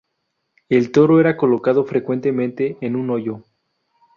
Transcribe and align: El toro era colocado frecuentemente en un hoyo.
El 0.67 0.91
toro 0.91 1.19
era 1.19 1.37
colocado 1.37 1.83
frecuentemente 1.85 2.75
en 2.81 2.95
un 2.95 3.11
hoyo. 3.11 3.43